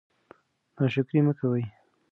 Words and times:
ناشکري 0.75 1.19
مه 1.25 1.33
کوئ. 1.39 1.63